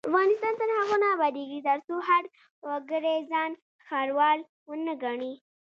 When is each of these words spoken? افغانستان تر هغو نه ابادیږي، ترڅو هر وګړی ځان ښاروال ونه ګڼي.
افغانستان 0.09 0.53
تر 0.59 0.69
هغو 0.77 0.95
نه 1.03 1.07
ابادیږي، 1.15 1.59
ترڅو 1.67 1.95
هر 2.09 2.23
وګړی 2.67 3.17
ځان 3.31 3.51
ښاروال 3.85 4.39
ونه 4.69 4.93
ګڼي. 5.03 5.33